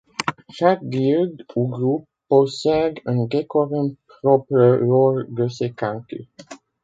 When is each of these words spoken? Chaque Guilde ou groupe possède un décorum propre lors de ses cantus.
Chaque 0.49 0.83
Guilde 0.83 1.45
ou 1.55 1.67
groupe 1.67 2.07
possède 2.27 2.97
un 3.05 3.25
décorum 3.27 3.93
propre 4.23 4.79
lors 4.81 5.25
de 5.29 5.47
ses 5.47 5.69
cantus. 5.73 6.25